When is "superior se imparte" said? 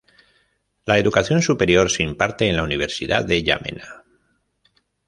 1.43-2.49